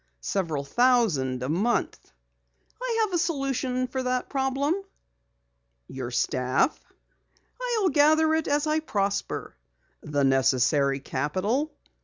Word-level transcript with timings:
Several 0.23 0.63
thousand 0.63 1.43
a 1.43 1.47
month." 1.47 2.11
"I 2.81 3.01
have 3.03 3.13
a 3.13 3.19
solution 3.19 3.85
for 3.85 4.01
that 4.01 4.29
problem." 4.29 4.73
"Your 5.87 6.09
staff?" 6.09 6.79
"I'll 7.61 7.89
gather 7.89 8.33
it 8.33 8.47
as 8.47 8.65
I 8.65 8.79
prosper." 8.79 9.55
"The 10.01 10.23
necessary 10.23 10.99
capital?" 11.01 11.71